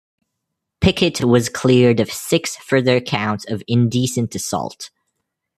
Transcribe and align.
Pickett 0.79 1.23
was 1.23 1.47
cleared 1.47 1.99
of 1.99 2.11
six 2.11 2.55
further 2.55 2.99
counts 2.99 3.45
of 3.47 3.61
indecent 3.67 4.33
assault. 4.33 4.89